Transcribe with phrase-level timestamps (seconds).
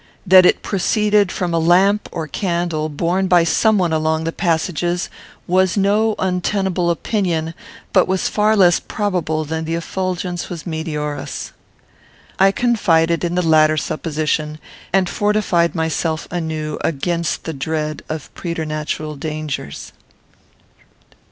[0.25, 5.11] That it proceeded from a lamp or candle, borne by some one along the passages,
[5.45, 7.53] was no untenable opinion,
[7.93, 11.51] but was far less probable than that the effulgence was meteorous.
[12.39, 14.57] I confided in the latter supposition,
[14.91, 19.93] and fortified myself anew against the dread of preternatural dangers.